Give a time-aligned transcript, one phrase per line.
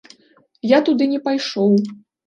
[0.71, 1.81] Я туды не пайшоў.